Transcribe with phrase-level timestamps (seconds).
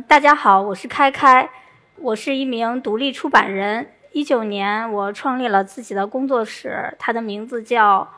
[0.00, 1.50] 大家好，我是开开，
[1.96, 3.90] 我是一名独立出版人。
[4.12, 8.08] 一九年，我创立了自己的工作室，它的名字叫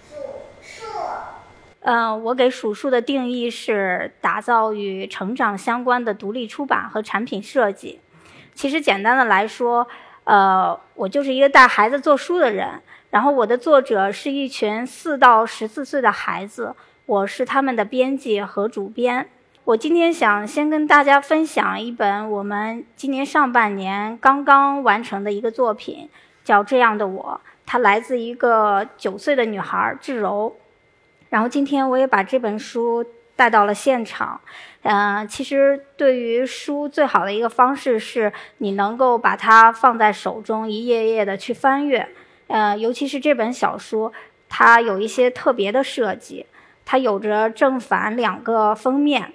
[0.00, 0.16] 数
[0.60, 0.84] 数。
[1.80, 8.00] 嗯，我给数数的定义是打造与成长相关的独立出版和产品设计。
[8.54, 9.88] 其实简单的来说，
[10.22, 12.80] 呃，我就是一个带孩子做书的人。
[13.10, 19.28] 然后我的作者是一群四到十四岁的孩子，我是他们的编辑和主编。
[19.64, 26.10] 我今天想先跟大家分享一本我们今年上半年刚刚完成的一个作品，
[26.42, 30.56] 叫《这样的我》，它来自一个九岁的女孩智柔。
[31.30, 34.40] 然后今天我也把这本书带到了现场。
[34.82, 42.08] 嗯，其实对于书最好的一个方式是你能够把它放在手中，一页页的去翻阅。
[42.48, 44.12] 呃，尤其是这本小书，
[44.48, 46.46] 它有一些特别的设计，
[46.84, 49.32] 它有着正反两个封面，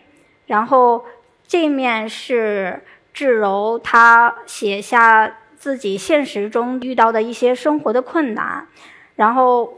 [0.47, 1.05] 然后
[1.47, 8.67] 这面是智柔她写下自己现实中遇到的一些生活的困难，
[9.15, 9.75] 然后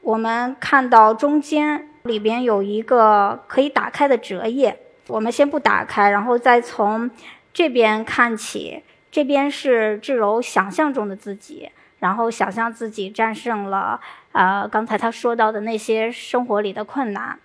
[0.00, 7.10] 我们看到中间里边有一个可以打开的折页，我们先不打开，然后再从
[7.52, 11.70] 这边看起，这边是智柔想象中的自己。
[11.98, 14.00] 然后想象自己战胜了，
[14.32, 17.38] 呃，刚才他说到的那些生活里的困难。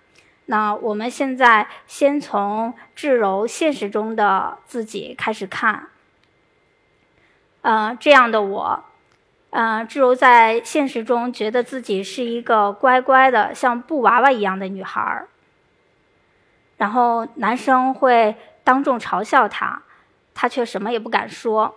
[0.50, 5.88] 那我们现在先从智柔现实中的自己开始看。
[7.60, 8.84] 呃，这样的我，
[9.50, 15.28] 呃，智柔在现实中觉得自己是一个乖乖的像布娃娃一样的女孩儿。
[16.78, 19.82] 然后男生会当众嘲笑她，
[20.32, 21.74] 她却什么也不敢说。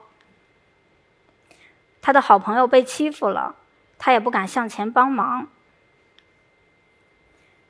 [2.02, 3.56] 他的好朋友被欺负了，
[4.00, 5.48] 他也不敢向前帮忙。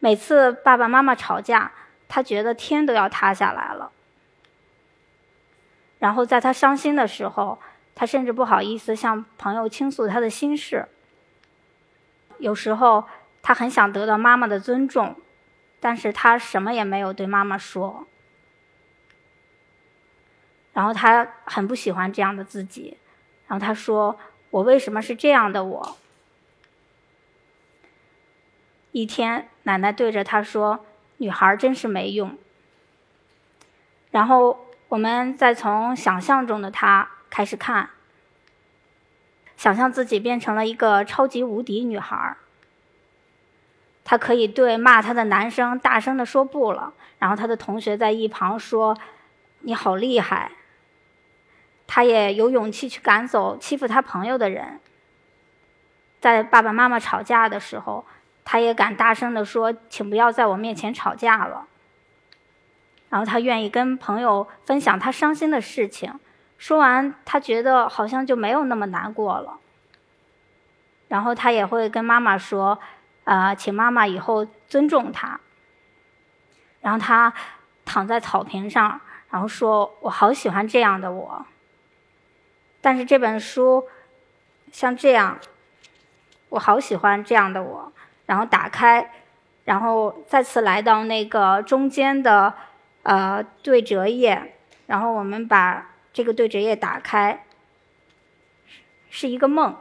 [0.04, 1.72] 每次爸爸妈妈吵架，
[2.08, 3.92] 他觉得天都要塌下来了。
[6.00, 7.60] 然后在他伤心的时候，
[7.94, 10.88] 他甚至不好意思向朋友倾诉他的心事。
[12.40, 13.06] 有时候
[13.44, 15.16] 他很想得到妈妈的尊重，
[15.80, 18.08] 但是他什么也没有对妈妈说。
[20.74, 22.98] 然后他很不喜欢这样的自己。
[23.48, 24.18] 然后他说
[24.50, 25.98] ：“我为什么是这样的我？”
[28.92, 30.86] 一天，奶奶对着他说
[31.18, 32.38] ：“女孩真是没用。”
[34.12, 37.90] 然后我们再从想象中的她开始看，
[39.56, 42.36] 想象自己变成了一个超级无敌女孩。
[44.04, 48.98] 她可以对骂她的男生大声的说不了，然后她的同学在一旁说
[49.62, 50.52] ：“你好厉害。”
[51.94, 54.80] 他也有勇气去赶走欺负他朋友的人，
[56.22, 58.06] 在爸爸妈妈吵架的时候，
[58.44, 61.68] 他也敢大声的说：“请不要在我面前吵架了。”
[63.10, 66.20] 然后他愿意跟朋友分享他伤心的事情，
[66.58, 69.60] 说完他觉得好像就没有那么难过了。
[71.08, 72.80] 然后他也会跟妈妈说
[73.26, 75.40] ：“啊，请妈妈以后尊重他。”
[76.82, 77.34] 然后他
[77.84, 81.46] 躺在草坪上，然后说：“我好喜欢这样的我。”
[82.80, 83.88] 但是这本书
[84.72, 85.38] 像这样，
[86.50, 87.91] 我好喜欢这样的我。
[88.32, 89.12] 然后打开，
[89.66, 92.54] 然后再次来到那个中间的
[93.04, 94.56] 呃对折页，
[94.86, 97.46] 然后我们把这个对折页打开，
[99.10, 99.76] 是一个梦。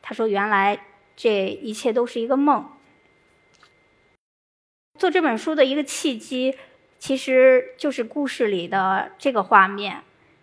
[0.00, 0.80] 他说：“原来
[1.14, 2.66] 这一切都是一个梦。”
[4.98, 6.56] 做这本书的一个契机，
[6.98, 10.02] 其实就是故事里的这个画面。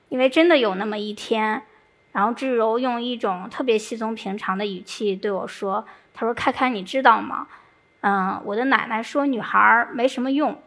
[0.09, 1.63] 因为真的有那么一天，
[2.11, 7.47] 然后智柔用一种特别稀松平常的语气对我说：“他说，开开，你知道吗？
[8.01, 10.59] 嗯，我的奶奶说女孩没什么用。”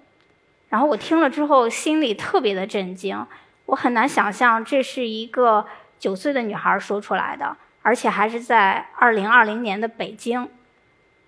[0.70, 3.26] 然后我听了之后，心里特别的震惊。
[3.66, 5.66] 我很难想象这是一个
[5.98, 10.48] 九岁的女孩说出来的，而且还是在二零二零年的北京。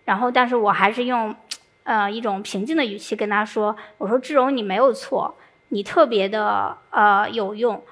[0.04, 1.34] 然后，但是我还是用
[1.82, 5.34] 呃一种平静的语气跟她说：“我说，志柔，你没有错，
[5.68, 7.82] 你特别的呃有用。”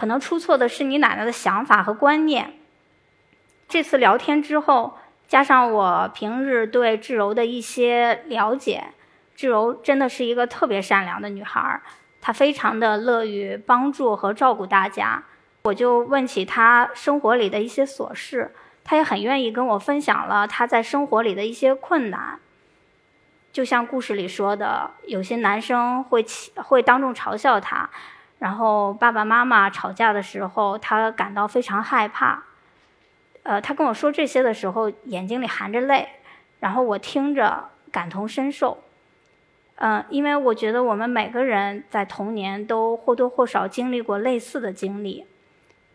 [0.00, 2.54] 可能出错的是你奶奶的想法和观念。
[3.68, 4.96] 这次聊天之后，
[5.28, 8.94] 加上我平日对智柔的一些了解，
[9.36, 11.82] 智柔真的是一个特别善良的女孩儿，
[12.22, 15.22] 她非常的乐于帮助和照顾大家。
[15.64, 22.40] 我就问起她生活里的一些琐事，她也很愿意跟我分享了她在生活里的一些困难。
[23.52, 27.90] 就像故事里说的，有些男生会起会当众嘲笑她。
[28.40, 32.42] 然后爸爸妈妈吵架的时候，他感到非常害怕。
[33.44, 36.08] 呃，他跟我说这些的时候，眼睛里含着泪。
[36.58, 38.82] 然后我听着感同身受。
[39.76, 45.24] 嗯，因为我觉得我们每个人在童年都或多或少经历过类似的经历，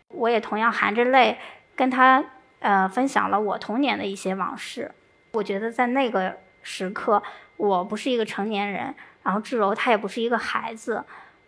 [0.08, 1.38] 我也同样含着泪
[1.76, 2.24] 跟他
[2.60, 4.92] 呃分享了我童年的一些往事。
[5.34, 7.22] 我觉得在那个时刻，
[7.58, 11.04] 我不是一个成年人，然后志柔她也不是一个孩子，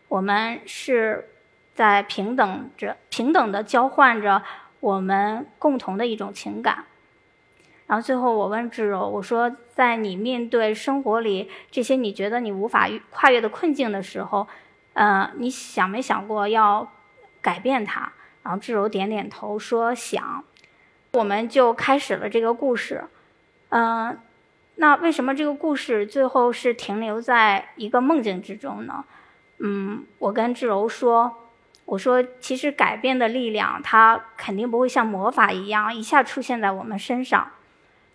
[0.08, 1.30] 我们是
[1.74, 4.42] 在平等着、平等的交换着
[4.80, 6.86] 我们共同的一种情感。
[7.88, 14.48] 然后最后我问志柔，我说，在你面对生活里这些你觉得你无法跨越的困境的时候，
[14.94, 16.92] 呃，你想没想过要
[17.42, 18.12] 改变它？
[18.44, 20.44] 然后志柔点点头说想。
[21.14, 23.06] 我们就开始了这个故事。
[23.70, 24.20] 嗯，
[24.76, 29.06] 那为什么这个故事最后是停留在一个梦境之中呢？
[29.60, 31.50] 嗯，我跟志柔说，
[31.86, 37.52] 我说其实改变的力量它肯定不会像魔法一样一下出现在我们身上。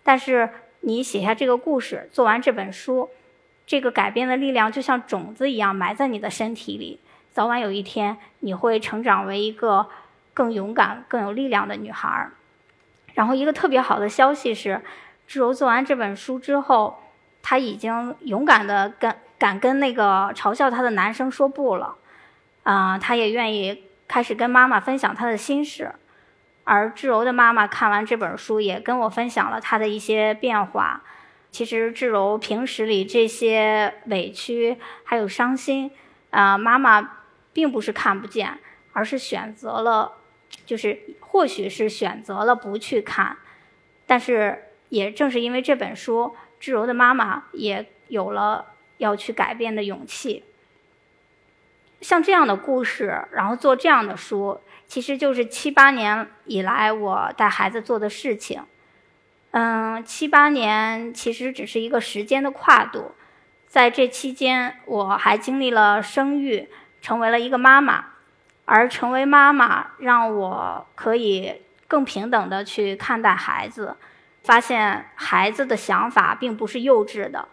[0.03, 0.49] 但是
[0.81, 3.09] 你写下这个故事，做完这本书，
[3.65, 6.99] 这个改变的力量就像种子一样埋在你的身体里，
[7.31, 9.87] 早晚有一天你会成长为一个
[10.33, 12.29] 更勇敢、更有力量的女孩。
[13.13, 14.81] 然后一个特别好的消息是，
[15.27, 16.99] 志柔做完这本书之后，
[17.41, 21.97] 她已经勇敢的跟敢跟那个嘲笑她的男生说不了，
[22.63, 25.95] 啊，她也愿意开始跟妈妈分享她的心事。
[26.63, 31.03] 而志柔的妈妈看完这本书，也跟我分享了她的一些变化。
[31.51, 35.91] 其实志柔平时里这些委屈还有伤心，
[36.29, 37.17] 啊，妈妈
[37.51, 38.57] 并不是看不见，
[38.93, 40.13] 而是选择了，
[40.65, 43.35] 就是或许是选择了不去看。
[44.07, 48.67] 但是也正是因为这本书，志柔的妈妈也有了
[48.97, 50.43] 要去改变的勇气。
[52.01, 54.59] 像这样的故事，然后做这样的书。
[54.85, 58.61] 其实就是七八年以来我带孩子做的事情，
[59.51, 63.13] 嗯，七八年其实只是一个时间的跨度，
[63.65, 66.69] 在这期间我还经历了生育，
[67.01, 68.05] 成为了一个妈妈，
[68.65, 73.95] 而成为妈妈让我可以更平等的去看待孩子，
[74.43, 77.47] 发现孩子的想法并不是幼稚的，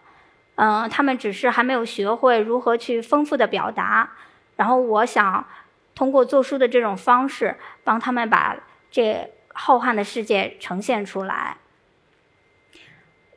[0.61, 4.11] 嗯，他们只是还没有学会如何去丰富的表达，
[4.55, 5.45] 然后我想。
[5.93, 8.55] 通过做书的这种方式，帮他们把
[8.89, 11.57] 这浩瀚的世界呈现出来。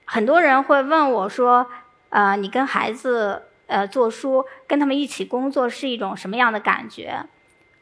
[0.05, 1.67] 很多人会问我说
[2.11, 7.27] ：“呃，你跟孩子呃做书，跟他们一起工作是一种什么样的感觉？”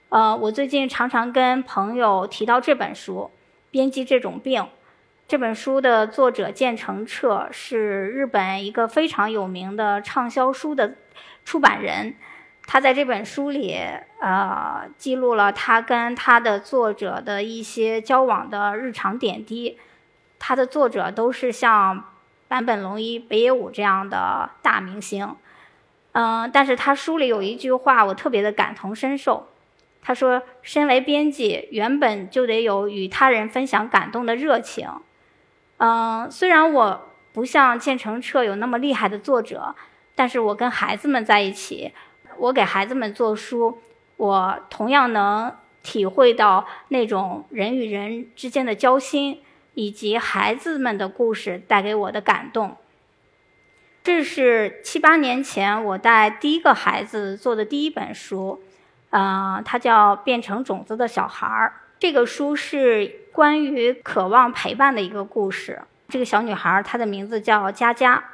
[0.08, 3.30] 呃，我最近常常跟朋友提到这本书
[3.70, 4.62] 《编辑这种病》。
[5.32, 10.96] 这本书的作者建成彻是日本一个非常有名的畅销书的
[11.46, 12.16] 出版人。
[12.66, 13.80] 他在这本书里，
[14.20, 19.78] 呃，记录了他跟他的作者的一些交往的日常点滴。
[20.38, 22.04] 他的作者都是像
[22.48, 25.34] 坂本龙一、北野武这样的大明星，
[26.12, 29.48] 嗯，但是他书里有一句话，我特别的感同身受。
[30.02, 34.86] 他说：“身为编辑，原本就得有与他人分享感动的热情。”
[35.84, 39.74] 嗯，虽然我不像建成彻有那么厉害的作者，
[40.14, 41.92] 但是我跟孩子们在一起。
[42.38, 43.78] 我给孩子们做书，
[44.16, 45.52] 我同样能
[45.82, 49.40] 体会到那种人与人之间的交心，
[49.74, 52.76] 以及孩子们的故事带给我的感动。
[54.04, 58.62] 这是七八年前我带第一个孩子做的第一本书，
[59.10, 61.74] 呃，它叫《变成种子的小孩儿》。
[62.02, 65.82] 这个书是关于渴望陪伴的一个故事。
[66.08, 68.24] 这个小女孩她的名字叫佳佳，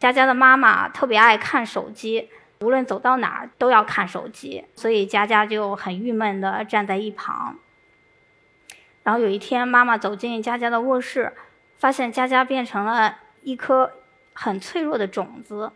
[0.00, 2.28] 佳佳的妈妈特别爱看手机。
[2.58, 7.56] 无论走到哪儿都要看手机，所以佳佳就很郁闷地站在一旁。
[9.04, 11.34] 然后有一天，妈妈走进佳佳的卧室，
[11.76, 13.92] 发现佳佳变成了一颗
[14.32, 15.70] 很脆弱的种子。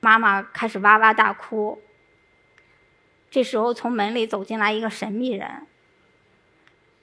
[0.00, 1.80] 妈妈开始哇哇大哭。
[3.30, 5.66] 这时候，从门里走进来一个神秘人。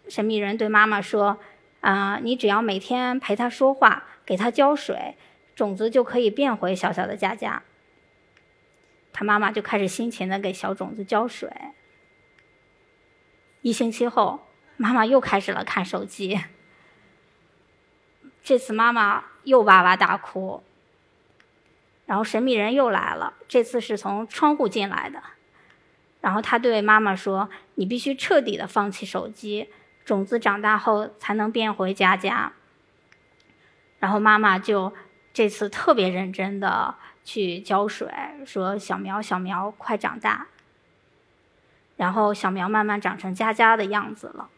[0.07, 1.39] 神秘人对妈妈说
[1.81, 5.15] ：“啊，你只要每天陪他说话，给他浇水，
[5.55, 7.63] 种子就可以变回小小的佳佳。”
[9.13, 11.51] 他妈妈就开始辛勤的给小种子浇水。
[13.61, 16.41] 一星期后，妈妈又开始了看手机。
[18.43, 20.63] 这次妈妈又哇哇大哭。
[22.05, 25.23] 然后神秘人又来了，这次是从窗户进来的。
[26.19, 29.69] 然后他对妈妈说：“你必须彻底的放弃手机，
[30.05, 32.53] 种子长大后才能变回佳佳。”
[33.99, 34.93] 然后妈妈就
[35.33, 36.95] 这次特别认真的。
[37.25, 38.13] 去浇水，
[38.45, 40.47] 说小苗小苗快长大。
[41.95, 44.49] 然后小苗慢慢长成佳佳的样子了。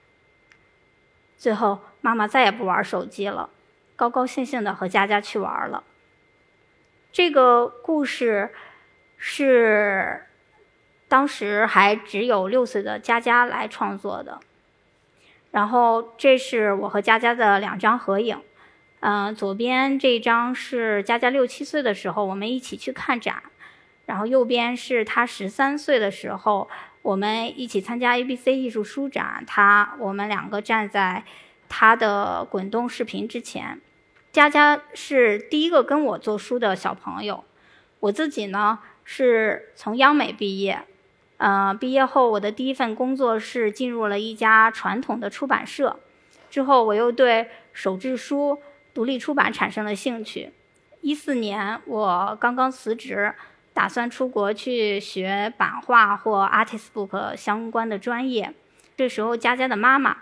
[1.37, 3.51] 最后妈妈再也不玩手机了，
[3.95, 5.83] 高高兴兴的和佳佳去玩了。
[7.11, 8.51] 这个故事
[9.15, 10.25] 是
[11.07, 14.39] 当时还只有六岁的佳佳来创作的。
[15.55, 18.37] 然后这是我和佳佳的两张合影，
[18.99, 23.41] 嗯，左边这张是佳佳六七岁的时候，我们一起去看展，
[24.05, 26.67] 然后右边是她十三岁的时候，
[27.01, 31.23] 我们一起参加 ABC 艺术书展，她我们两个站在
[31.69, 33.79] 她的滚动视频之前。
[34.33, 37.45] 佳佳是第一个跟我做书的小朋友，
[38.01, 40.81] 我自己呢是从央美毕业。
[41.37, 45.99] 呃，毕业后我的第一份工作是进入了一家传统的出版社，
[46.49, 48.61] 之后我又对手制书、
[48.93, 50.53] 独立出版产生了兴趣。
[51.01, 53.33] 一四年我刚刚辞职，
[53.73, 58.53] 打算出国去学版画或 artist book 相关的专业。
[58.95, 60.15] 这时候佳佳的妈妈，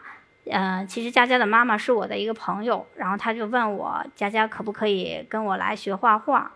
[0.49, 6.53] 呃，其实佳佳的妈妈是我的一个朋友，然后她就问我佳佳可不可以跟我来学画画。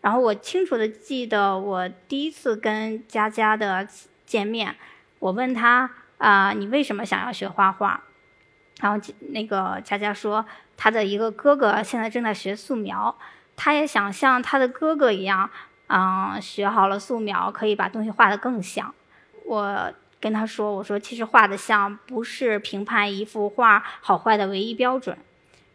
[0.00, 3.88] 然后我清楚的记得，我第一次跟佳佳的
[4.24, 4.76] 见面，
[5.18, 8.00] 我问他啊，你为什么想要学画画？
[8.80, 10.44] 然后那个佳佳说，
[10.76, 13.16] 他的一个哥哥现在正在学素描，
[13.56, 15.50] 他也想像他的哥哥一样，
[15.88, 18.94] 嗯，学好了素描可以把东西画得更像。
[19.44, 25.16] 我跟他说，我说其实画的像不是评判一幅画好坏的唯一标准。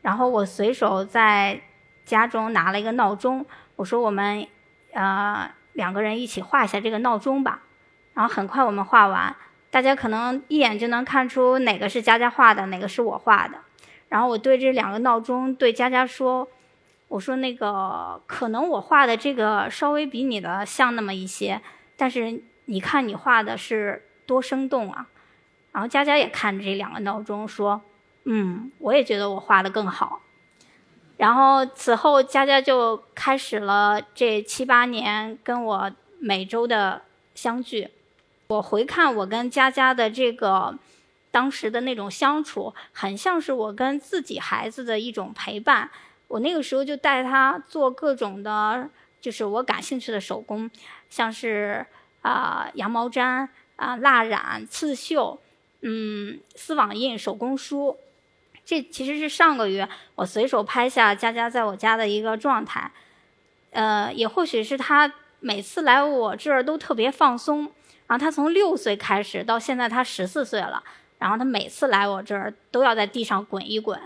[0.02, 1.62] 然后我随手在
[2.06, 3.46] 家中拿了一个闹钟。
[3.82, 4.46] 我说我们，
[4.94, 7.64] 呃，两个人一起画一下这个闹钟吧。
[8.14, 9.36] 然后很快我们画完，
[9.72, 13.58] 大家可能一眼就能看出哪个是佳佳画的，哪个是我画的。
[14.10, 16.48] 然后我对这两个闹钟对佳佳说
[17.10, 21.60] ：“我说那个可能我画的这个稍微比你的像那么一些，
[21.98, 25.08] 但是你看你画的是多生动啊。”
[25.74, 27.82] 然后佳佳也看着这两个闹钟说
[28.26, 30.21] ：“嗯，我也觉得我画的更好。”
[31.22, 37.04] 然后此后，佳佳就开始了这七八年跟我每周的
[37.36, 37.90] 相聚。
[38.48, 40.76] 我回看我跟佳佳的这个
[41.30, 45.92] 当时的那种相处，很像是我跟自己孩子的一种陪伴。
[46.28, 48.90] 我那个时候就带他做各种的，
[49.22, 50.72] 就是我感兴趣的手工，
[51.08, 51.86] 像是
[52.24, 55.40] 啊羊毛毡啊蜡染刺绣，
[55.82, 57.96] 嗯丝网印手工书。
[58.72, 59.86] 这其实是上个月
[60.16, 62.90] 我随手拍下佳佳在我家的一个状态，
[63.72, 65.12] 呃，也或许是他
[65.42, 67.64] 每次来我这儿都特别放松。
[68.08, 70.82] 然后他从六岁开始到现在他十四岁了，
[71.20, 74.00] 然后他每次来我这儿都要在地上滚一滚。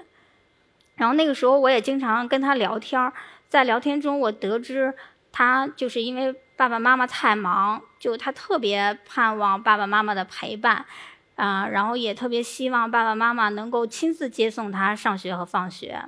[0.96, 3.14] 然后那个时候我也经常跟他聊天，
[3.48, 4.92] 在聊天中我得知
[5.32, 10.88] 他就是因为爸爸妈妈太忙，就他特别盼望爸爸妈妈的陪伴。
[11.36, 16.06] 啊，然后也特别希望爸爸妈妈能够亲自接送他上学和放学。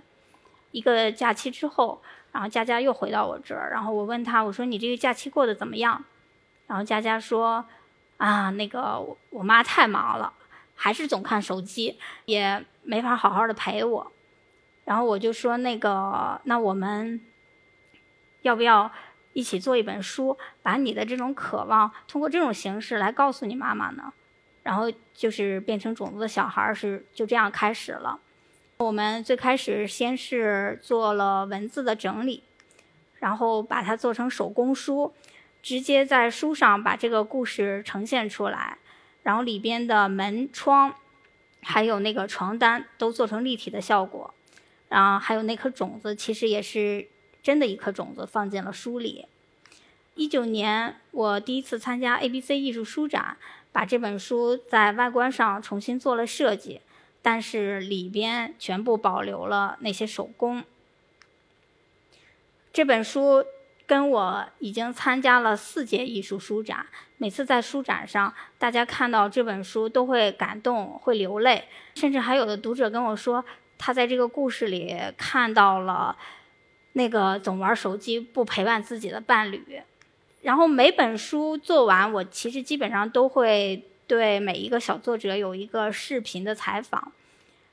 [0.72, 6.04] 一个假期之后，然后佳佳又回到我这儿，然后我问他，我说你这个假期过得怎么样？
[6.68, 7.66] 然后佳佳说，
[8.18, 10.34] 啊，那个我我妈太忙了，
[10.76, 14.12] 还是总看手机，也没法好好的陪我。
[14.86, 17.22] 然后我就说，那个那我们
[18.44, 18.92] 要不要
[19.34, 24.14] 一起做一本书，把你的这种渴望通过这种形式来告诉你妈妈呢？
[24.68, 28.20] 然后就是变成种子的小孩儿是就这样开始了。
[28.80, 32.44] 我们最开始先是做了文字的整理，
[33.20, 35.14] 然后把它做成手工书，
[35.64, 38.78] 直接在书上把这个故事呈现出来。
[39.24, 40.96] 然后里边的门窗，
[41.62, 44.34] 还有那个床单都做成立体的效果。
[44.90, 47.08] 然后还有那颗种子，其实也是
[47.42, 49.28] 真的一颗种子放进了书里。
[50.16, 53.38] 一九年我第一次参加 ABC 艺术书展。
[53.72, 56.82] 把这本书在外观上重新做了设计，
[57.22, 60.64] 但是里边全部保留了那些手工。
[62.74, 63.44] 这本书
[63.86, 73.44] 跟我已经参加了四届艺术书展，每次在书展上，大家看到这本书都会感动、会流泪，甚至还有的读者跟我说，
[73.78, 76.18] 他在这个故事里看到了
[76.94, 79.82] 那个总玩手机不陪伴自己的伴侣。
[80.48, 87.12] 然后每本书做完，我其实基本上都会对每一个小作者有一个视频的采访，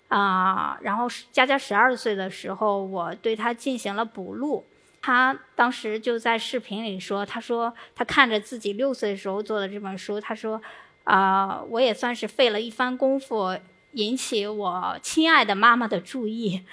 [0.08, 4.66] 啊，然后佳佳十二岁的时候，我对他进行了补录，
[5.00, 10.60] 他当时就在视频里说，他说他看着自己六岁的时候做的这本书，他说，
[11.04, 13.56] 啊，我也算是费了一番功夫，
[13.92, 16.64] 引起我亲爱的妈妈的注意。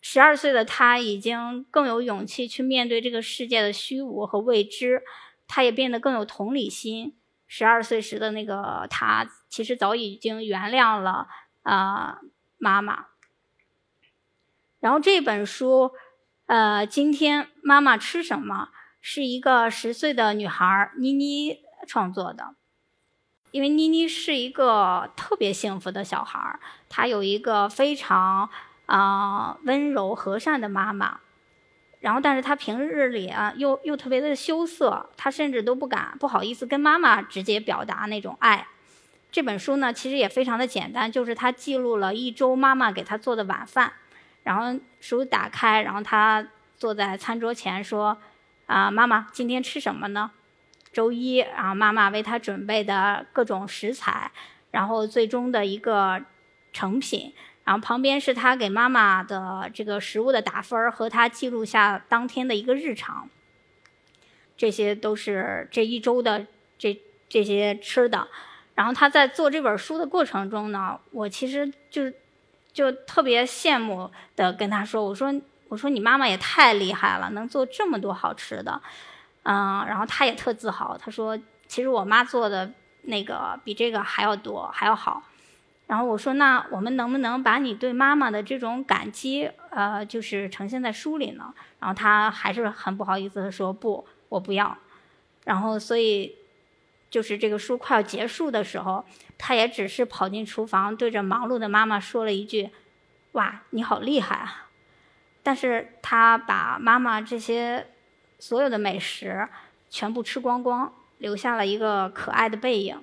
[0.00, 5.02] 十二岁的他已经更有勇气去面对这个世界的虚无和未知，
[5.46, 7.14] 他也变得更有同理心。
[7.46, 11.28] 十二岁时的那个他，其实早已经原谅了
[11.62, 12.20] 啊
[12.58, 13.06] 妈妈。
[14.78, 15.92] 然后这本书，
[16.46, 18.70] 呃，今天妈妈吃什么？
[19.02, 22.54] 是一个十岁的女孩妮妮创作的。
[23.50, 28.48] 因为妮妮是一个特别幸福的小孩她有一个非常
[28.90, 31.20] 啊温柔和善的妈妈。
[32.00, 38.66] 然后，但是她平日里啊又又特别的羞涩，她甚至都不敢不好意思跟妈妈直接表达那种爱。
[39.30, 43.92] 这本书呢，其实也非常的简单，就是她记录了一周妈妈给她做的晚饭。
[44.42, 48.16] 然后书打开，然后她坐在餐桌前说
[48.64, 50.30] ：“啊，妈妈，今天吃什么呢？”
[50.90, 54.32] 周一，然后妈妈为她准备的各种食材，
[54.70, 56.22] 然后最终的一个
[56.72, 57.34] 成品。
[57.70, 63.30] 然后旁边是他给妈妈的这个食物的打分和他记录下当天的一个日常。
[64.56, 66.44] 这些都是这一周的
[66.76, 68.26] 这这些吃的。
[68.74, 72.12] 然后他在做这本书的过程中呢，我其实就
[72.72, 75.32] 就特别羡慕的跟他说：“我说
[75.68, 78.82] 我说你妈妈也太厉害了，能做这么多好吃的。”
[79.44, 82.72] 嗯，然后他也特自豪，他说：“其实我妈做的
[83.02, 85.22] 那个比这个还要多，还要好。”
[85.90, 94.78] 然后我说：“那我们能不能把你对妈妈的这种感激，呃，就是呈现在书里呢？”然后他还是很不好意思的说：“不，我不要。”
[95.44, 96.36] 然后所以，
[97.10, 99.04] 就是这个书快要结束的时候，
[99.36, 102.70] 他也只是跑进厨房，对着忙碌的妈妈说了一句
[103.32, 104.68] ：“哇，你好厉害啊！”
[105.42, 107.88] 但是他把妈妈这些
[108.38, 109.48] 所有的美食
[109.88, 112.96] 全部吃光光，留下了一个可爱的背影。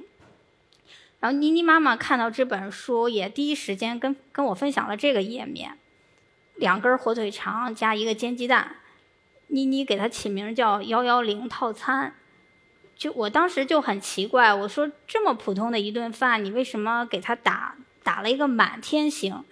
[1.20, 5.78] 然后妮妮妈妈看到这本书，也第一时间跟跟我分享了这个页面：
[6.56, 8.78] 两根火腿肠加一个煎鸡蛋。
[9.48, 12.14] 妮妮给它起名叫“幺幺零套餐”。
[12.96, 19.44] 就我当时就很奇怪，我说这么普通的一顿饭，你为什么给它打打了一个满天星？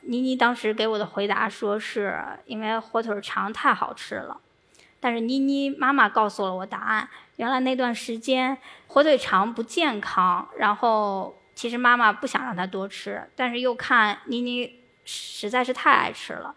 [0.00, 4.40] 妮妮当时给我的回答说，是因为火腿肠太好吃了。
[5.02, 7.08] 但是妮妮妈妈告诉了我答案。
[7.36, 16.54] 原来那段时间火腿肠不健康，然后其实妈妈不想让她多吃，但是又看妮妮实在是太爱吃了，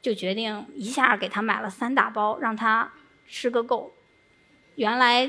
[0.00, 2.92] 就决定一下给她买了三大包，让她
[3.28, 3.92] 吃个够。
[4.76, 5.28] 原来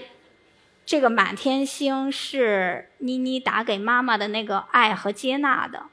[0.85, 5.87] 这个满天星是妮妮打给妈妈的那个爱和接纳的，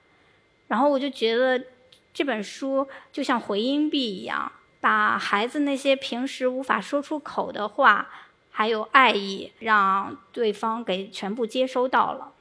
[0.68, 1.64] 然后我就觉得
[2.14, 4.52] 这本书就像回音壁一样。
[4.80, 8.08] 把孩子那些平时无法说出口的话，
[8.50, 12.32] 还有爱意，让对方给全部接收到了。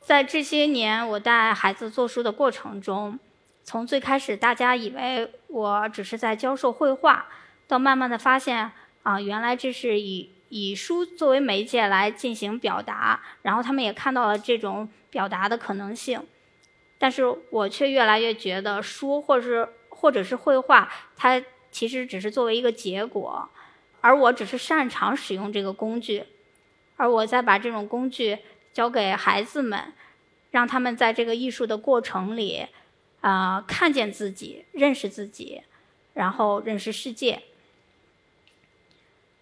[0.00, 3.18] 在这些年我带孩子做书的过程中，
[3.62, 7.26] 从最开始大家以为我只是在教授绘画，
[7.66, 16.26] 到慢慢的发现啊，原来这是以以书作为媒介来进行表达，然后他们也看到了这种表达的可能性。
[16.98, 21.42] 但是我却越来越觉得书，或是或者是绘画，它。
[21.70, 23.48] 其实只是作为一个结果，
[24.00, 26.24] 而我只是擅长使用这个工具，
[26.96, 28.38] 而我再把这种工具
[28.72, 29.92] 交给孩子们，
[30.50, 32.66] 让他们在这个艺术的过程里，
[33.20, 35.62] 啊，看见自己，认识自己，
[36.14, 37.42] 然后认识世界。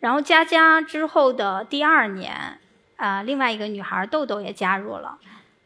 [0.01, 2.61] 然后佳佳之后的第二年，
[2.97, 5.19] 啊，另外一个女孩豆豆也加入了，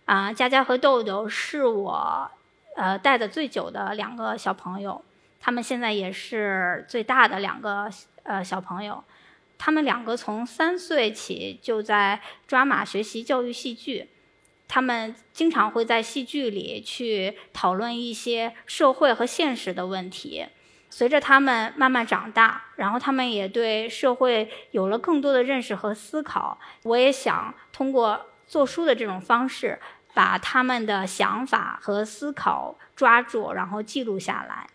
[0.04, 2.30] 啊，佳佳和豆豆是我，
[2.76, 5.04] 呃，带的最久的两个小朋友。
[5.40, 7.90] 他们现在也是最大的两个
[8.24, 9.02] 呃小朋友，
[9.58, 14.08] 他们两个从三岁起就在抓马学习教育戏剧，
[14.68, 20.46] 他们经常会在戏剧里去讨论一些社会和现实的问题。
[20.92, 26.58] 随着他们慢慢长大，然后他们也对社会有了更多的认识和思考。
[26.82, 29.78] 我也想通过做书的这种方式，
[30.14, 34.66] 把他们的想法和思考抓住，然后记录下来。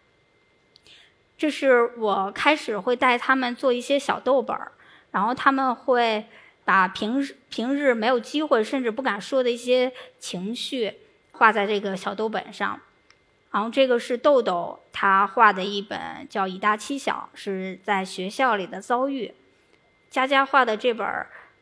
[1.37, 4.71] 这是我开始会带他们做一些小豆本儿，
[5.11, 6.25] 然后他们会
[6.63, 10.93] 把平日平日没有机会甚至不敢说的一些情绪
[11.33, 12.79] 画在这个小豆本上。
[13.51, 19.33] 然后这个是豆豆他画的一本叫《以大欺小》，是在学校里的遭遇。
[20.09, 21.05] 佳佳画的这本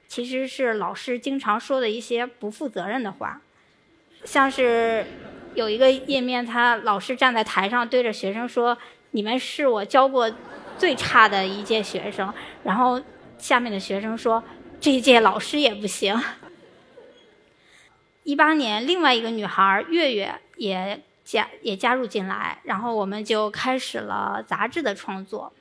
[0.08, 3.42] 其实是老师经常说的一些不负责任的话，
[4.24, 5.06] 像是
[5.56, 8.78] 有一个页面，他老师站在台上对着学生说。
[9.14, 10.32] 你们是我教过
[10.78, 13.00] 最差的一届学生，然后
[13.38, 14.44] 下面的学生说
[14.82, 16.20] 这一届老师也不行。
[18.24, 25.54] 一八年，另外一个女孩月月也加也加入进来，然后我们就开始了杂志的创作。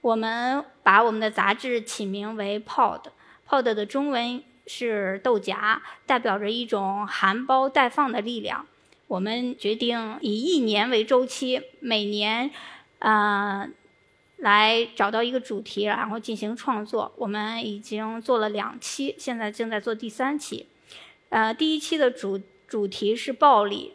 [0.00, 8.66] 我们把我们的杂志起名为 Pod，Pod 的中文是豆荚，代表着一种含苞待放的力量。
[9.08, 12.52] 我们决定以一年为周期，每年。
[13.02, 13.68] 呃，
[14.36, 17.12] 来找到一个主题，然后进行创作。
[17.16, 20.68] 我们已经做了两期，现在正在做第三期。
[21.30, 23.94] 呃，第一期的主主题是暴力，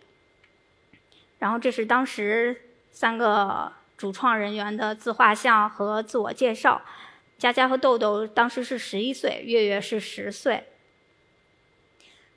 [1.39, 6.81] 然后这是当时三个主创人员的自画像和自我介绍。
[7.37, 10.65] 佳佳和豆豆当时是十一岁，月月是十岁。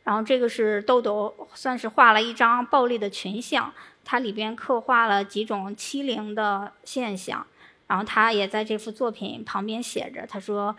[0.05, 3.73] 然后这个是豆豆，算是画了一张暴力的群像，
[4.11, 7.47] 它里边刻画了几种欺凌的现象。
[7.87, 10.77] 然后他也在这幅作品旁边写着，他说：“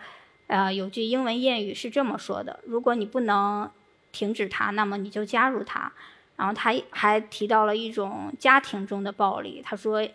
[0.48, 3.70] 呃，有句英文谚语是这么说的：如果你不能
[4.12, 5.90] 停止它，那么你就加入它。”
[6.36, 10.06] 然后他还提到了一种家庭中的暴力，他说：“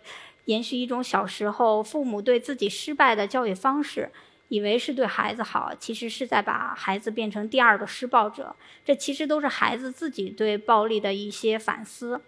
[0.46, 4.12] 延续一种小时候父母对自己失败的教育方式。”
[4.48, 8.56] 以为是对孩子好，其实是在把孩子变成第二个施暴者。
[8.84, 12.22] 这其实都是孩子自己对暴力的一些反思。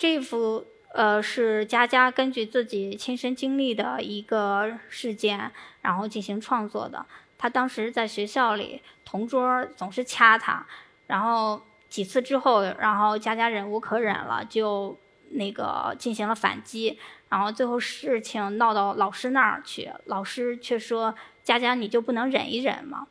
[0.00, 7.04] 这幅呃是佳佳根据自己亲身经历的一个事件，然后进行创作的。
[7.36, 10.66] 他当时在学校里，同桌总是掐他，
[11.06, 11.60] 然后
[11.90, 14.96] 几次之后，然后佳佳忍无可忍了，就
[15.32, 16.98] 那个进行了反击。
[17.28, 21.14] 然后最后事情闹到老师那儿去，老师却说。
[21.42, 23.06] 佳佳，你就不能忍一忍吗？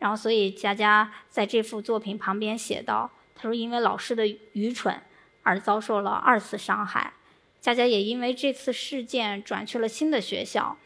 [0.00, 5.00] 然后，所以佳佳在这幅作品旁边写道：“他说，因为老师的愚蠢
[5.44, 7.12] 而遭受了二次伤害。
[7.60, 10.76] 佳佳也因为这次事件转去了新的学校，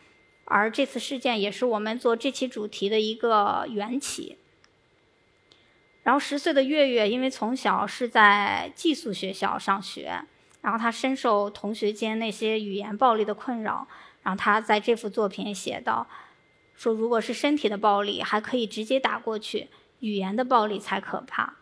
[0.45, 4.37] 而这次事件也是我们做这期主题的一个缘起。
[6.03, 10.23] 然后，十岁的月月因为从小是在寄宿学校上学，
[10.61, 13.89] 然后他深受同学间那些语言暴力的困扰。
[14.23, 16.07] 然后，他在这幅作品写道。”
[16.79, 19.67] 说，如果是身体的暴力，还可以直接打过去；
[19.99, 21.55] 语言的暴力才可怕。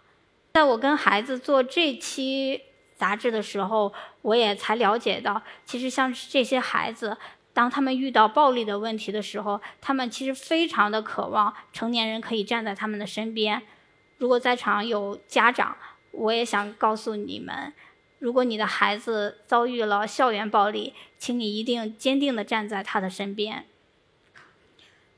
[0.53, 2.61] 在我跟孩子做这期
[2.97, 7.17] 杂志的时候，我也才了解到，其实像这些孩子，
[7.53, 13.63] 当他们遇到暴力的问题的时候，他们其实非常的渴望成年人可以站在他们的身边。
[14.19, 15.77] 如果在场有家长，
[16.11, 17.73] 我也想告诉你们：
[18.19, 23.67] 如果你的孩子遭遇了校园暴力，请你一定坚定地站在他的身边。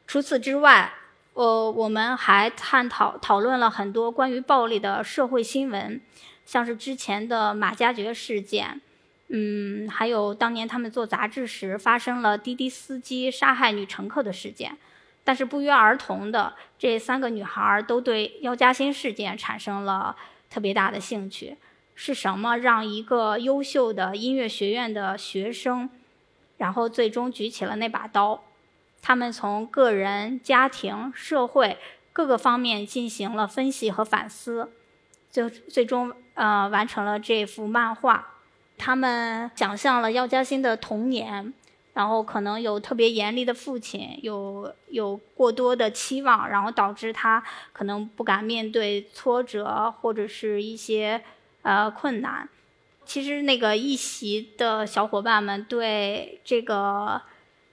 [0.07, 0.95] 除此之外，
[1.35, 6.01] 呃，我们还探讨讨论了很多关于暴力的社会新闻，
[6.49, 8.81] 像是之前的马加爵事件，
[9.29, 14.79] 嗯，还有当年他们做杂志时发生了滴滴司机杀害女乘客的事件。
[15.23, 20.17] 但是不约而同的，这三个女孩儿都对姚嘉欣事件产生了
[20.49, 21.59] 特别大的兴趣。
[21.95, 25.91] 是什么让一个优秀的音乐学院的学生，
[26.57, 28.43] 然后最终举起了那把刀？
[29.03, 31.77] 他们从个人、家庭、社会
[32.15, 34.73] 各个方面进行了分析和反思，
[35.31, 38.35] 最最终呃完成了这幅漫画。
[38.79, 41.53] 他们想象了姚嘉欣的童年，
[41.95, 51.23] 然后可能有特别严厉的父亲，有有过多的期望，然后导致他可能不敢面对挫折或者是一些
[51.63, 52.49] 呃困难。
[53.05, 57.21] 其实那个一席的小伙伴们对这个。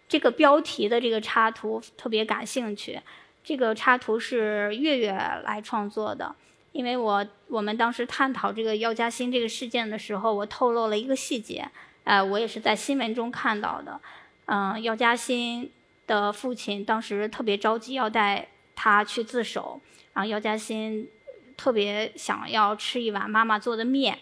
[0.08, 3.02] 这个标题的这个插图特别感兴趣，
[3.44, 6.36] 这个插图是月月来创作的。
[6.76, 11.66] 因为我我们当时探讨这个姚嘉欣这个事件的时候，我透露了一个细节，
[12.04, 14.02] 呃，我也是在新闻中看到的。
[14.48, 15.72] 嗯，姚嘉欣
[16.06, 19.80] 的父亲当时特别着急要带他去自首，
[20.14, 21.08] 然后姚嘉欣
[21.56, 24.20] 特别想要吃一碗妈妈做的面，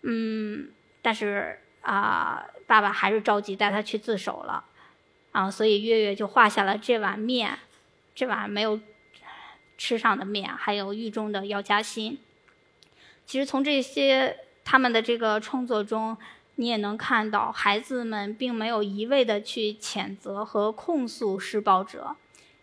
[0.00, 0.70] 嗯，
[1.02, 4.64] 但是啊，爸爸还是着急带他去自首了。
[5.32, 7.58] 啊，所以月月就画下了这碗面，
[8.14, 8.80] 这碗没有
[9.76, 12.18] 吃上的面，还有狱中的姚嘉欣。
[13.26, 16.16] 其实从这些他们的这个创作中，
[16.56, 22.16] 你也能看到，孩子们并没有一味的去谴责和控诉施暴者，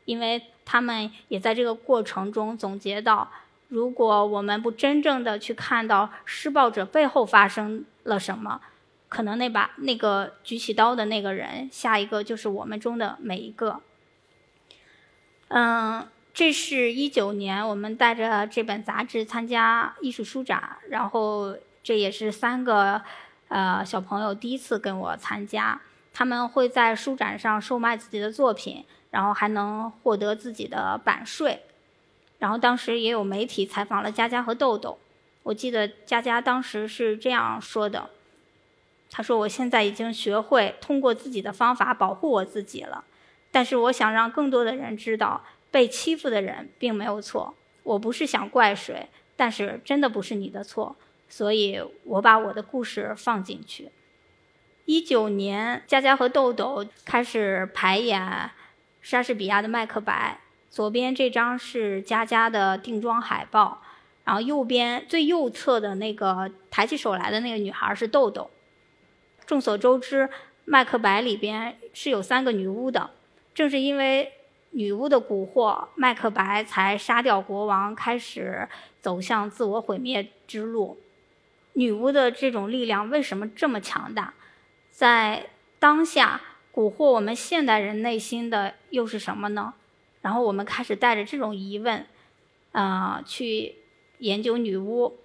[0.06, 3.32] 因为他们也在这个过程中总结到，
[3.68, 8.62] 如果我们不真正的去看到施暴者背后发生了什么。
[9.10, 13.82] 可能那把那个举起刀的那个人，下一个就是我们中的每一个。
[15.50, 23.02] 嗯，这是一九年我们带着这本杂志参加艺术书展，然后这也是三个
[23.50, 25.82] 呃小朋友第一次跟我参加。
[26.14, 31.64] 他们会在书展上售卖自己的作品，然后还能获得自己的版税。
[32.40, 34.98] 然后当时也有媒体采访了佳佳和豆豆，
[35.44, 38.10] 我记得佳佳当时是这样说的。
[39.10, 43.04] 他说：“我现在已经学会通过自己的方法保护我自己了，
[43.52, 47.56] 但是我想让更多的人知道，被欺负的人并没有错。
[47.84, 50.96] 我不是想怪谁，但是真的不是你的错，
[51.28, 53.90] 所以我把我的故事放进去。”
[54.86, 58.52] 一九年，佳佳和豆豆开始排演
[59.02, 60.40] 莎士比亚的《麦克白》。
[60.70, 63.82] 左边这张是佳佳的定妆海报，
[64.24, 68.50] 然后右边最右侧的那个抬起手来的那个女孩是豆豆。
[69.46, 70.28] 众所周知，
[70.66, 73.12] 《麦克白》里边是有三个女巫的，
[73.54, 74.32] 正是因为
[74.72, 78.68] 女巫的蛊惑，麦克白才杀掉国王，开始
[79.02, 80.98] 走向自我毁灭之路。
[81.74, 84.34] 女巫的这种力量为什么这么强大？
[84.90, 86.42] 在当下
[86.74, 89.74] 蛊惑我们现代人内心的又是什么呢？
[90.22, 92.06] 然后我们开始带着这种疑问，
[92.72, 93.76] 啊，去
[94.20, 95.18] 研究女巫，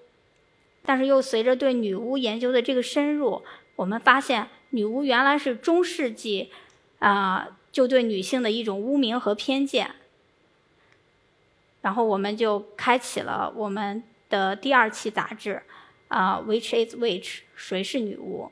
[0.82, 3.42] 但是又随着对女巫研究的这个深入，
[3.76, 6.50] 我们发现女巫原来是中世纪，
[7.00, 9.96] 啊，就对女性的一种污名和偏见。
[11.82, 15.62] 然后我们就开启了我们的第二期杂志，
[16.08, 17.40] 啊，Which is Which？
[17.54, 18.50] 谁是女巫？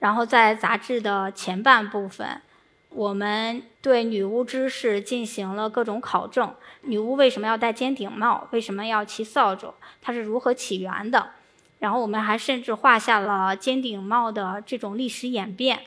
[0.00, 2.42] 然后在杂志的前半部分。
[2.88, 8.48] 我们对女巫知识进行了各种考证：女巫为什么要戴尖顶帽？
[8.50, 9.72] 为什么要骑扫帚？
[10.02, 11.30] 它是如何起源的？
[11.78, 15.82] 然后我们还甚至画下了尖顶帽的这种历史演变，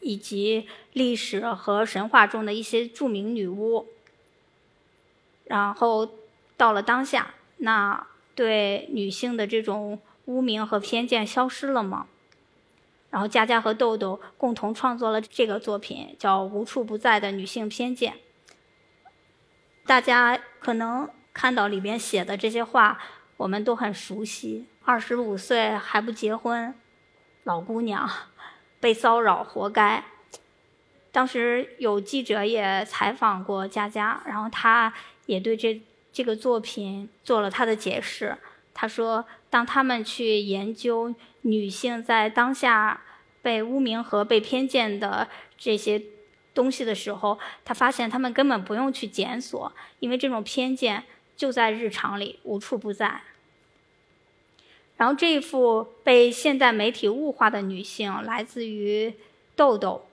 [0.00, 3.86] 以及历史和神话中的一些著名女巫。
[5.44, 6.10] 然后
[6.56, 12.06] 到了当下，那对女性的这种污名和偏见消失了吗？
[13.10, 18.12] 然后佳佳和豆豆共同创作了这个作品，叫《无处不在的女性偏见》。
[19.86, 22.98] 大家可能看到里边写的这些话，
[23.36, 24.66] 我们都很熟悉。
[24.84, 26.74] 二十五岁还不结婚，
[27.44, 28.10] 老姑娘
[28.80, 30.04] 被骚扰活该。
[31.12, 34.92] 当时有记者也采访过佳佳，然后她
[35.26, 35.80] 也对这
[36.12, 38.36] 这个作品做了她的解释。
[38.74, 43.02] 她说，当他们去研究女性在当下。
[43.42, 46.02] 被污名和被偏见的这些
[46.52, 51.04] 东西的时候，他发现他们根本不用去检索，因为这种偏见
[51.36, 53.22] 就在日常里无处不在。
[54.96, 59.14] 然后这一幅被现代媒体物化的女性来自于
[59.54, 60.06] 豆豆。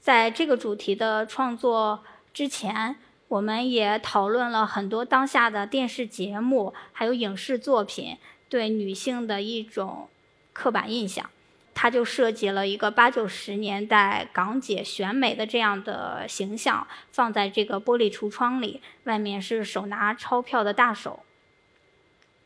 [0.00, 2.96] 在这个主题的创作之前，
[3.28, 8.16] 我们也讨论了很多当下的电视节目还有影视作品
[8.48, 10.08] 对女性的一种
[10.52, 11.28] 刻板印象。
[11.76, 21.20] 他就设计了一个八九十年代港姐选美的这样的形象，放在这个玻璃橱窗里，外面是手拿钞票的大手。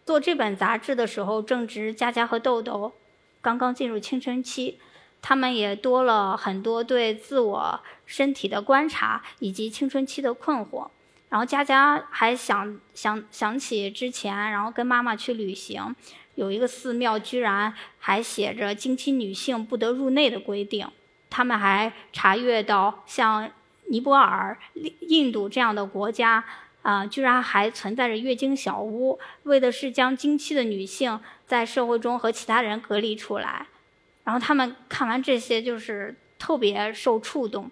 [0.08, 2.94] 做这本杂志的时候，正值佳佳和豆豆
[3.42, 4.78] 刚刚进入青春期，
[5.20, 10.88] 他们也多了很多对自我身体的观察以及青春期的困惑。
[11.28, 15.94] 然后佳佳还想想想起之前，然后跟妈妈去旅行。
[16.36, 20.88] 有一个寺庙居然还写着经期女性不得入内的规定，
[21.28, 23.50] 他们还查阅到像
[23.90, 24.56] 尼泊尔、
[25.00, 26.42] 印度这样的国家，
[26.88, 33.66] 啊，居然还存在着月经小屋，为的是将经期的女性在社会中和其他人隔离出来。
[34.24, 37.70] 然后他们看完这些，就是特别受触动，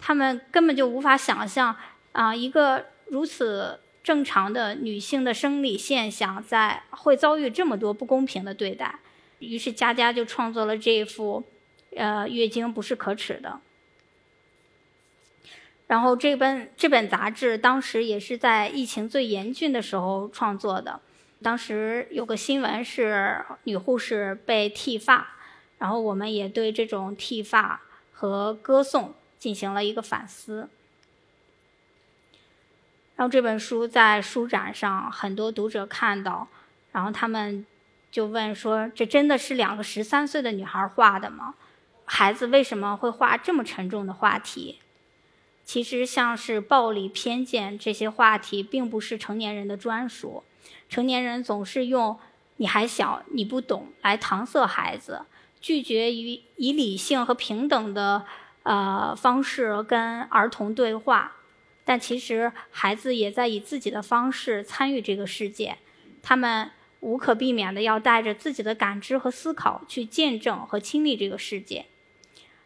[0.00, 1.76] 他们根本就无法想象
[2.10, 3.78] 啊，一个如此。
[4.00, 8.98] 正常的女性的生理现象在会遭遇这么多不公平的对待，
[9.38, 11.44] 于是佳佳就创作了这一幅，
[11.94, 13.60] 呃，月经不是可耻的。
[15.88, 21.00] 然后这本这本杂志当时也是在疫情最严峻的时候创作的，
[21.42, 25.28] 当时有个新闻是女护士被剃发，
[25.78, 27.80] 然后我们也对这种剃发
[28.12, 30.68] 和歌颂进行了一个反思。
[33.16, 36.48] 然后这本书在书展上，很多读者看到，
[36.92, 37.64] 然后他们
[38.10, 41.54] 就问说：“这真的是两个十三岁的女孩画的吗？
[42.04, 44.80] 孩子为什么会画这么沉重的话题？”
[45.68, 50.42] 其实，像是暴力、偏见这些话题，并不是成年人的专属。
[50.88, 52.18] 成年人总是用
[52.56, 55.26] “你还小，你不懂”来搪塞孩子，
[55.60, 58.24] 拒绝于以理性和平等的
[58.62, 61.36] 呃方式跟儿童对话。
[61.84, 65.76] 但其实，孩子也在以自己的方式参与这个世界，
[66.22, 71.84] 他们无可避免的要带着自己的感知和思考去见证和亲历这个世界。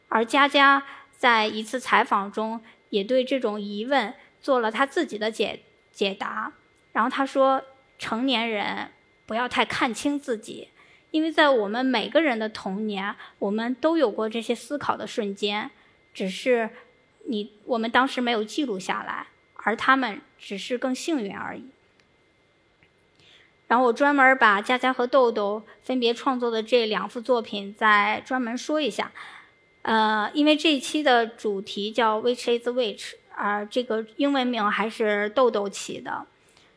[0.06, 2.62] 而佳佳在一次采访中
[2.92, 6.52] 也对这种疑问做了他自己的解解答。
[6.92, 7.64] 然后他说
[7.98, 8.92] ：“成年人
[9.26, 10.68] 不要太看清自己，
[11.10, 15.70] 因为在我们每个人的童年，我们都有过这些思考的瞬间，
[16.14, 16.70] 只是。”
[17.24, 21.64] 你我们当时没有记录下来，而他们只是更幸运而已。
[23.68, 29.12] 然后我专门把佳佳和豆豆分别创作的这两幅作品再专门说一下。
[29.82, 36.26] 呃，因为这一期的主题叫 Which is Which，啊，这个英文名还是豆豆起的。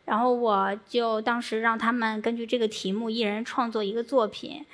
[0.06, 4.66] 然后我就当时让他们根据这个题目，一人创作一个作品。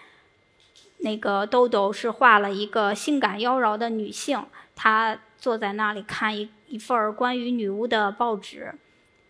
[1.04, 8.74] 那个豆豆是画了一个性感妖娆的女性，她坐在那里看一一份关于女巫的报纸。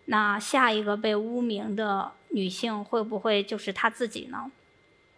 [0.06, 4.52] 那下一个被污名的女性会不会就是她自己呢？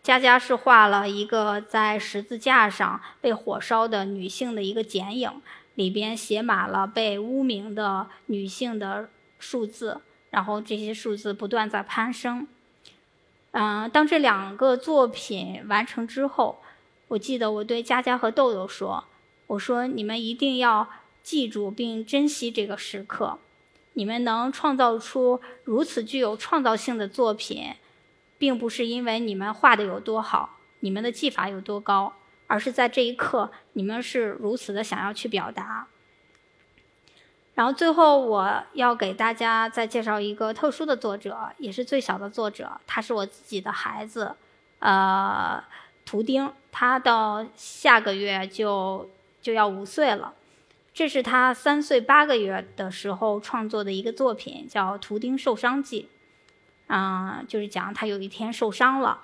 [0.04, 5.42] 佳佳是画了一个在十字架上被火烧的女性的一个剪影，
[5.76, 12.46] 里边写满了被污名的女性的数字，然后这些数字不断在攀升。
[13.52, 16.62] 嗯，当这两个作品完成之后，
[17.08, 19.06] 我记得我对佳佳和豆豆说
[19.48, 20.90] ：“我说你们一定要
[21.22, 23.40] 记住并珍惜这个时刻，
[23.94, 27.76] 你们能创造出如此具有创造性的作品。”
[28.44, 32.12] 并不是因为你们画的有多好，你们的技法有多高，
[32.48, 35.88] 而是在这一刻，你们是如此的想要去表达。
[37.54, 44.36] 然后最后，我要给大家再介绍一个特殊的作者，也是最小的作者，他是我自己的孩子，
[44.80, 45.64] 呃，
[46.06, 49.10] 图钉，他到下个月就
[49.42, 50.34] 就要五岁了。
[50.94, 56.10] 这是他三岁八个月的时候创作的一个作品，叫《图钉受伤记》。
[56.88, 59.22] 嗯，就是讲他有一天受伤了，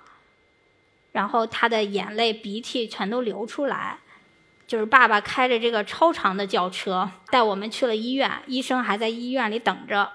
[1.11, 3.99] 然后他的眼泪、鼻涕全都流出来，
[4.65, 10.11] 就是爸爸开着这个超长的轿车带我们去了医院，医生还在医院里等着。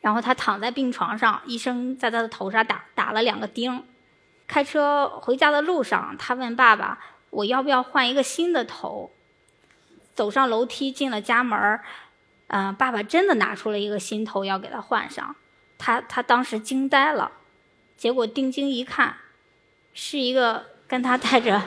[0.00, 3.84] 然后他躺在病床上，医生在他的头上打打了两个钉。
[4.46, 6.98] 开车回家的路上，他问爸爸
[7.30, 9.12] ：“我要不要换一个新的头？”
[10.14, 11.80] 走上楼梯进了家门
[12.48, 15.36] 嗯，爸爸真的拿出了一个新头要给他换上。
[15.80, 17.32] 他他当时惊呆了，
[17.96, 19.16] 结果定睛一看，
[19.94, 21.62] 是一个跟他戴着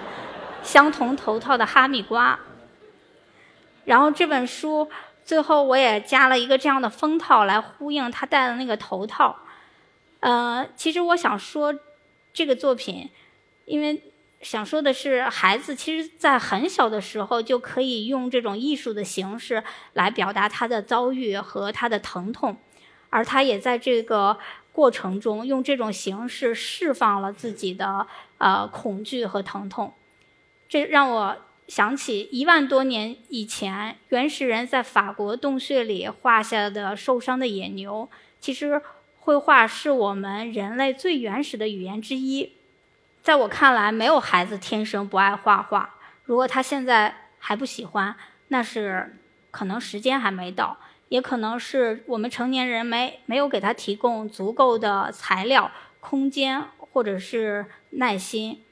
[0.61, 2.39] 相同头套的哈密瓜。
[3.85, 4.87] 然后这本书
[5.25, 9.35] 最后我也加了一个这样的封套来呼应他戴的那个头套。
[10.19, 11.73] 呃，其实我想说
[12.31, 13.09] 这个作品，
[13.65, 14.01] 因为
[14.41, 22.55] 想说的是，孩子其实在很小的时候就可以用这种艺术的形式来表达他的遭遇和他的疼痛。
[23.13, 24.39] 而他也在这个
[24.71, 28.07] 过程中用这种形式释放了自己的
[28.39, 29.93] 呃恐惧和疼痛，
[30.67, 38.09] 这让我想起一万多年以前原始人在法国洞穴里画下的受伤的野牛。
[38.41, 38.81] 其实，
[39.19, 42.53] 绘画是我们人类最原始的语言之一。
[43.21, 45.95] 在我看来，没有孩子天生不爱画画。
[46.25, 48.15] 如果他现在还不喜欢，
[48.47, 49.15] 那是
[49.51, 50.77] 可能时间还没到。
[51.13, 58.63] 也可能是我们成年人没没有给他提供足够的材料、空间，或者是耐心。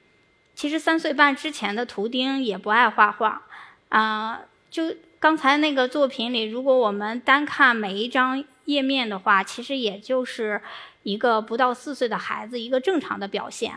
[0.55, 3.43] 其实三岁半之前的图钉也不爱画画，
[3.89, 10.63] 啊，就刚才那个作品里，如果我们单看每一张页面的话，其实也就是
[11.03, 13.75] 一个不到四岁的孩子一个正常的表现。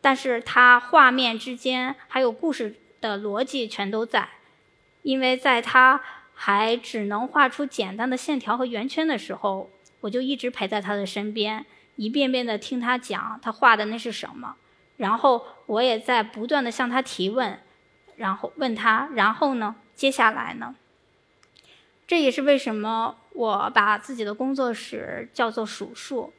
[0.00, 4.30] 但是他画面之间还有故事的逻辑全都在，
[5.02, 6.00] 因为在他。
[6.34, 9.70] 还只能画出简单的线条和圆圈的时候，
[10.00, 11.64] 我就一直陪在他的身边，
[11.96, 14.56] 一遍遍地听他讲他画的那是什么，
[14.96, 17.60] 然后我也在不断地向他提问，
[18.16, 20.74] 然后问他，然后呢，接下来呢？
[22.06, 26.34] 这也是为什么我把自己的工作室叫做数数。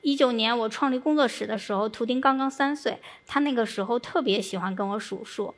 [0.00, 5.54] 一九年我创立工作室的时候，图钉刚刚三岁，他那个时候特别喜欢跟我数数。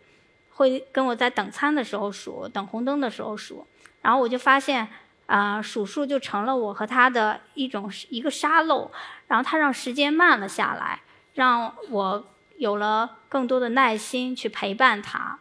[0.57, 3.67] 会跟我在等餐的时候数，等红灯的时候数，
[4.01, 4.89] 然后我就发现，
[5.27, 8.91] 啊，数数就成了我和他的一种一个沙漏，
[9.27, 11.03] 然后他让时间慢了下来，
[11.35, 15.41] 让我有了更多的耐心去陪伴他，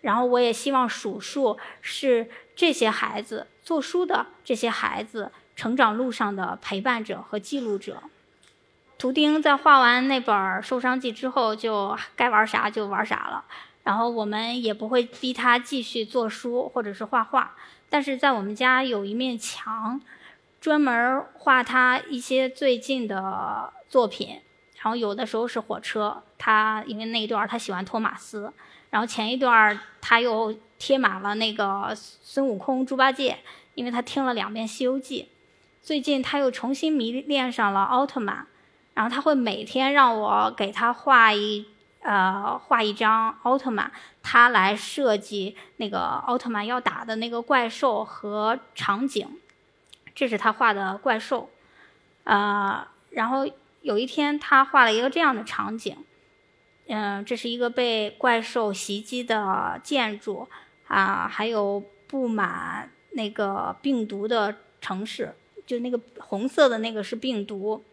[0.00, 8.04] 然后我也希望数数是这些孩子做书的这些孩子成长路上的陪伴者和记录者。
[8.96, 13.44] 图钉在画完那本《受伤记》之后，就该玩啥就玩啥了。
[13.84, 17.56] 然后我们也不会逼他继续做书或者是画画，
[17.90, 20.00] 但是在我们家有一面墙，
[20.60, 24.40] 专门画他一些最近的作品。
[24.76, 28.52] 然后有的时候是火车，他因为那一段他喜欢托马斯。
[28.90, 33.38] 然后前一段他又贴满了那个孙悟空、猪八戒，
[33.74, 35.22] 因为他听了两遍《西游记》。
[35.80, 38.46] 最近他又重新迷恋上了奥特曼，
[38.94, 41.66] 然后他会每天让我给他画一。
[42.02, 43.90] 呃，画一张奥特曼，
[44.22, 49.28] 他来设计那个奥特曼要打的那个怪兽和场景，
[50.12, 51.48] 这是他画的怪兽。
[52.24, 53.48] 呃，然后
[53.82, 55.96] 有一天，他画了一个这样的场景，
[56.88, 60.48] 嗯，这是一个被怪兽袭击的建筑
[60.88, 65.34] 啊，还有布满那个病毒的城市，
[65.64, 67.84] 就那个红色的那个是病毒。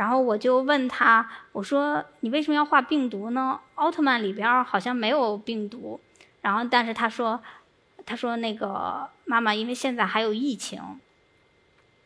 [0.00, 3.60] 然后我就问他，我说你为什么要画病毒呢？
[3.74, 6.00] 奥特曼里边好像没有病毒。
[6.40, 7.38] 然后，但是他说，
[8.06, 10.80] 他说那个妈妈，因为现在还有疫情，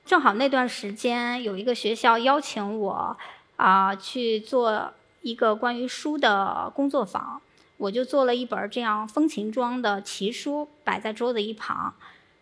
[0.04, 3.16] 正好那段时间有一个学校邀请我
[3.54, 4.92] 啊去做
[5.22, 7.40] 一个关于书的工作坊，
[7.76, 11.94] 我就做了一本这样风情装的奇书摆在桌子一旁。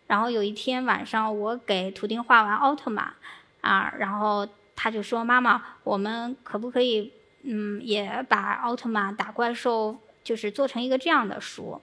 [0.07, 3.13] 然后有一天晚上，我给图钉画完奥特曼
[3.61, 4.47] 啊，然后。
[4.75, 7.13] 他就说：“妈妈，我们可不可以，
[7.43, 11.81] 嗯，也把奥特曼打怪兽，就是做成一个这样的书？”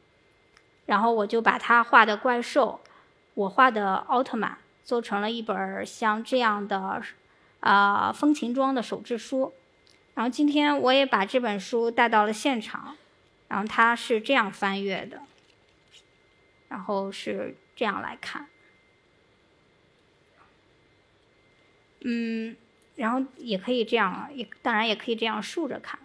[0.86, 2.80] 然后我就把他画的怪兽，
[3.34, 7.02] 我画的奥特曼，做成了一本像这样的，
[7.60, 9.52] 啊，风情装的手制书。
[10.14, 12.96] 然后今天我也把这本书带到了现场，
[13.48, 15.20] 然后它是这样翻阅的，
[16.68, 18.48] 然后是这样来看，
[22.00, 22.56] 嗯。
[23.00, 25.98] 然后也可以这样，也当然也可以这样竖着看。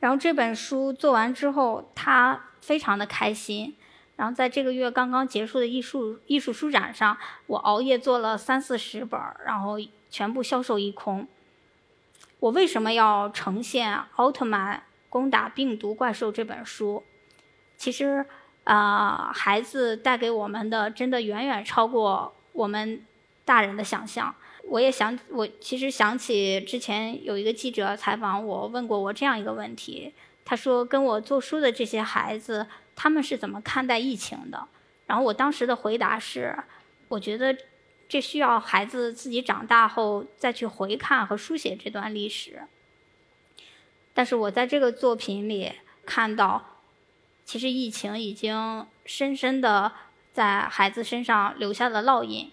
[0.00, 3.76] 然后这本书做完之后，他非常的开心。
[4.16, 7.16] 然后在这个月刚刚结束的艺术艺术书展上，
[7.46, 9.76] 我熬夜做了三四十本，然后
[10.10, 11.28] 全部销售一空。
[12.40, 17.04] 我为什么要呈现《奥特曼攻打病毒怪兽》这本书？
[17.76, 18.26] 其实
[18.64, 23.06] 啊，孩子带给我们的真的远远超过我们。
[23.50, 24.32] 大人的想象，
[24.62, 30.14] 我也想，我其实想起之前有一个记者采访我，问过我这样一个问题。
[30.44, 34.68] 他说：“跟我做书的这些孩子，他们是怎么看待疫情的？”
[35.08, 36.56] 然后我当时的回答是
[37.10, 37.56] ：“我觉得
[38.08, 42.62] 这需要孩子自己长大后再去回看和书写这段历史。”
[44.14, 45.72] 但是我在这个作品里
[46.06, 46.78] 看到，
[47.44, 49.90] 其实疫情已经深深的
[50.32, 52.52] 在孩子身上留下了烙印。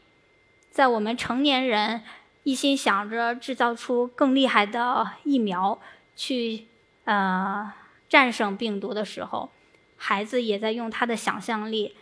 [0.78, 2.04] 在我们成年人
[2.44, 5.82] 一心想着制造出更厉害的疫苗
[6.16, 6.68] 去
[7.06, 7.74] 呃
[8.08, 9.50] 战胜病毒的时候，
[9.96, 11.96] 孩子也在用他的想象力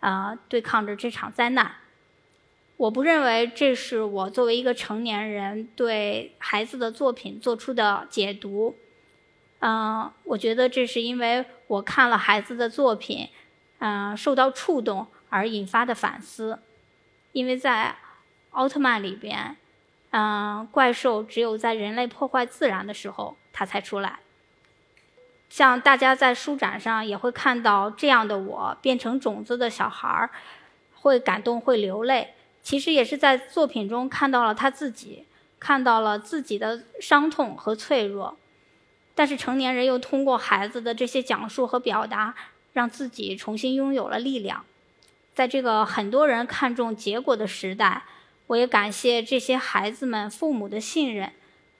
[0.00, 1.72] 啊对抗着这场灾难。
[2.78, 8.78] 我不认为这是我作为一个成年人对孩子的作品做出的解读。
[9.58, 13.28] 嗯，我觉得这是因为我看了孩子的作品，
[13.80, 16.60] 嗯，受到触动而引发的反思，
[17.32, 17.96] 因为在。
[18.52, 19.56] 奥特曼里边，
[20.10, 24.20] 嗯，怪兽只有在人类破坏自然的时候，它才出来。
[25.48, 30.30] 像大家在书展上也会看到这样的我变成种子的小孩儿，
[30.94, 32.34] 会感动，会流泪。
[32.62, 35.26] 其实也是在作品中看到了他自己，
[35.58, 38.36] 看到了自己的伤痛和脆弱。
[39.14, 42.34] 但是成年人又通过孩子的这些讲述和表达，
[42.72, 44.64] 让自己重新拥有了力量。
[45.34, 48.04] 在这个很多人看重结果的时代。
[48.52, 51.32] 我也感谢这些孩子们父母的信任，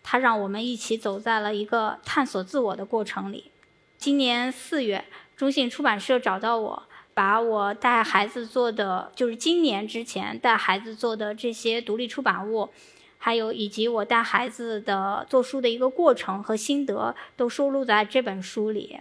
[0.03, 3.51] 他让我们一起走在了一个探索自我的过程里。
[3.99, 5.05] 今年四月，
[5.37, 12.71] 中信出版社找到我，把我带孩子做的，就是今年之前带孩子做的这些独立出版物，
[13.19, 18.99] 还有以及我带孩子的做书的一个过程和心得，都收录在这本书里。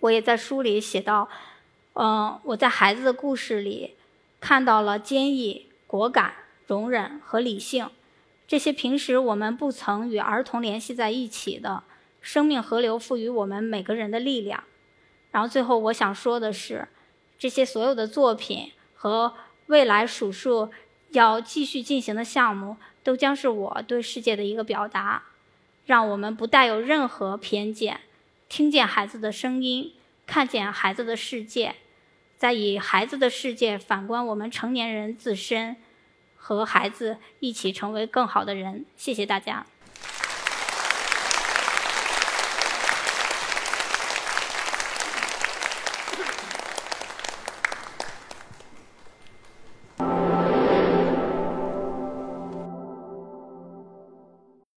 [0.00, 1.28] 我也在书里写到，
[1.92, 3.92] 嗯，我在孩子的故事里
[4.40, 6.32] 看到了坚毅、果敢。
[6.68, 7.90] 容忍和理性，
[8.46, 11.82] 这些平时我们不曾与儿童联系在一起的
[12.20, 14.62] 生命河流，赋予我们每个人的力量。
[15.30, 16.88] 然后最后我想说的是，
[17.38, 19.34] 这些所有的作品和
[19.66, 20.70] 未来数数
[21.12, 25.22] 要继续进行的项目，都将是我对世界的一个表达。
[25.86, 28.00] 让我们不带有任何偏见，
[28.46, 29.94] 听见孩子的声音，
[30.26, 31.76] 看见孩子的世界，
[32.36, 35.76] 再以孩子的世界反观我们成年人自身。
[36.56, 38.86] 和孩子一起成为更好的人。
[38.96, 39.66] 谢谢大家。